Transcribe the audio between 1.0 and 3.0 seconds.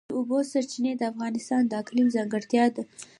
افغانستان د اقلیم ځانګړتیا ده.